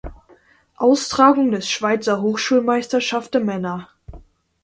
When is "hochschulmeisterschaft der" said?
2.23-3.41